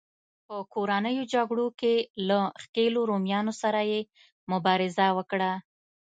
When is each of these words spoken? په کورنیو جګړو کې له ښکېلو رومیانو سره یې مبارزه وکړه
په 0.47 0.55
کورنیو 0.73 1.29
جګړو 1.33 1.67
کې 1.79 1.93
له 2.27 2.39
ښکېلو 2.61 3.01
رومیانو 3.09 3.53
سره 3.61 3.79
یې 3.91 4.01
مبارزه 4.51 5.07
وکړه 5.17 5.51